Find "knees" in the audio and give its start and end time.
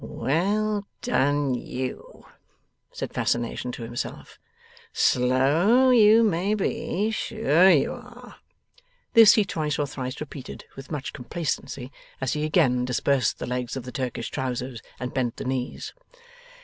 15.45-15.93